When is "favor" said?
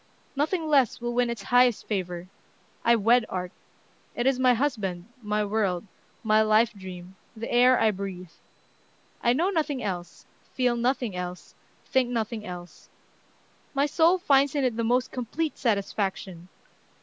1.85-2.27